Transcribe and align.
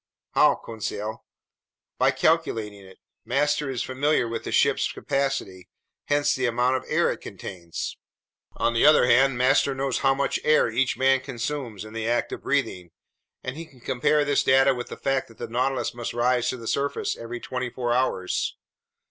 "How, 0.31 0.55
Conseil?" 0.55 1.23
"By 1.99 2.09
calculating 2.09 2.83
it. 2.83 2.97
Master 3.23 3.69
is 3.69 3.83
familiar 3.83 4.27
with 4.27 4.45
the 4.45 4.51
ship's 4.51 4.91
capacity, 4.91 5.69
hence 6.05 6.33
the 6.33 6.47
amount 6.47 6.77
of 6.77 6.85
air 6.87 7.11
it 7.11 7.21
contains; 7.21 7.97
on 8.53 8.73
the 8.73 8.83
other 8.83 9.05
hand, 9.05 9.37
master 9.37 9.75
knows 9.75 9.99
how 9.99 10.15
much 10.15 10.39
air 10.43 10.71
each 10.71 10.97
man 10.97 11.19
consumes 11.19 11.85
in 11.85 11.93
the 11.93 12.07
act 12.09 12.31
of 12.31 12.41
breathing, 12.41 12.89
and 13.43 13.55
he 13.55 13.67
can 13.67 13.79
compare 13.79 14.25
this 14.25 14.41
data 14.41 14.73
with 14.73 14.87
the 14.87 14.97
fact 14.97 15.27
that 15.27 15.37
the 15.37 15.47
Nautilus 15.47 15.93
must 15.93 16.15
rise 16.15 16.49
to 16.49 16.57
the 16.57 16.65
surface 16.67 17.15
every 17.15 17.39
twenty 17.39 17.69
four 17.69 17.93
hours 17.93 18.55